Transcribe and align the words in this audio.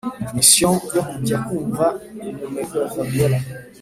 (mission) 0.35 0.75
yo 0.95 1.01
kujya 1.11 1.37
kumva 1.47 1.85
impumeko 2.27 2.73
ya 2.81 2.87
fabiora 2.93 3.37